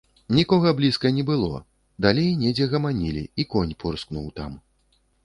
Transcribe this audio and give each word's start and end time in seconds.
Нікога 0.37 0.69
блізка 0.77 1.11
не 1.17 1.25
было, 1.27 1.59
далей 2.05 2.31
недзе 2.45 2.69
гаманілі, 2.73 3.23
і 3.45 3.47
конь 3.53 3.77
порскнуў 3.85 4.27
там. 4.41 4.57